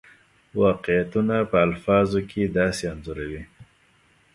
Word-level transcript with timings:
واقعیتونه 0.61 1.35
په 1.51 1.57
الفاظو 1.67 2.19
کې 2.29 2.53
داسې 2.57 2.83
انځوروي. 2.93 3.43